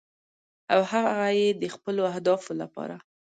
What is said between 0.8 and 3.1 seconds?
هغه یې د خپلو اهدافو لپاره